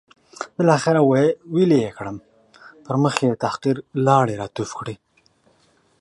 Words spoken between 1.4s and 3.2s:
ویلې یې کړم، پر مخ